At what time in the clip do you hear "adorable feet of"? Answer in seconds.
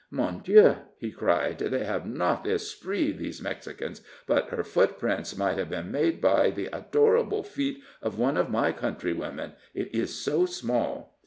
6.75-8.17